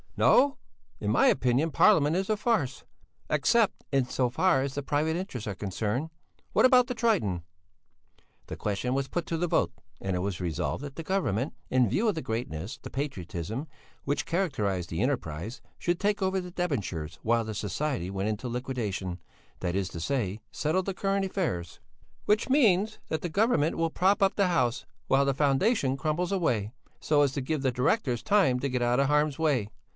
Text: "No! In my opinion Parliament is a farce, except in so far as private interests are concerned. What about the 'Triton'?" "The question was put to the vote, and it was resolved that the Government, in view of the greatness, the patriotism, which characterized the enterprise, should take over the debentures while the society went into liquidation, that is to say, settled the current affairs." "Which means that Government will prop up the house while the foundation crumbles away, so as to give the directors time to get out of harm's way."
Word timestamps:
"No! 0.17 0.57
In 0.99 1.11
my 1.11 1.27
opinion 1.27 1.71
Parliament 1.71 2.15
is 2.15 2.29
a 2.29 2.37
farce, 2.37 2.83
except 3.29 3.83
in 3.91 4.05
so 4.05 4.29
far 4.29 4.61
as 4.61 4.77
private 4.85 5.15
interests 5.15 5.47
are 5.47 5.55
concerned. 5.55 6.09
What 6.53 6.65
about 6.65 6.87
the 6.87 6.95
'Triton'?" 6.95 7.43
"The 8.47 8.55
question 8.55 8.93
was 8.95 9.07
put 9.07 9.25
to 9.27 9.37
the 9.37 9.47
vote, 9.47 9.71
and 9.99 10.15
it 10.15 10.19
was 10.19 10.41
resolved 10.41 10.83
that 10.83 10.95
the 10.95 11.03
Government, 11.03 11.53
in 11.69 11.89
view 11.89 12.07
of 12.07 12.15
the 12.15 12.21
greatness, 12.21 12.77
the 12.81 12.89
patriotism, 12.89 13.67
which 14.03 14.25
characterized 14.27 14.89
the 14.89 15.01
enterprise, 15.01 15.61
should 15.77 15.99
take 15.99 16.21
over 16.21 16.39
the 16.41 16.51
debentures 16.51 17.17
while 17.23 17.43
the 17.43 17.55
society 17.55 18.09
went 18.09 18.29
into 18.29 18.47
liquidation, 18.47 19.19
that 19.59 19.75
is 19.75 19.87
to 19.89 19.99
say, 19.99 20.39
settled 20.51 20.85
the 20.85 20.95
current 20.95 21.25
affairs." 21.25 21.79
"Which 22.25 22.49
means 22.49 22.99
that 23.09 23.27
Government 23.31 23.75
will 23.75 23.91
prop 23.91 24.21
up 24.21 24.35
the 24.35 24.47
house 24.47 24.85
while 25.07 25.25
the 25.25 25.33
foundation 25.35 25.95
crumbles 25.97 26.31
away, 26.31 26.73
so 26.99 27.21
as 27.21 27.31
to 27.33 27.41
give 27.41 27.61
the 27.63 27.71
directors 27.71 28.21
time 28.23 28.59
to 28.59 28.69
get 28.69 28.81
out 28.81 28.99
of 28.99 29.07
harm's 29.07 29.37
way." 29.37 29.69